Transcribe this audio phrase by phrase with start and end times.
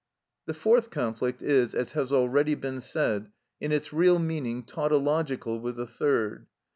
[0.47, 5.75] The fourth conflict is, as has already been said, in its real meaning tautological with
[5.75, 6.47] the third.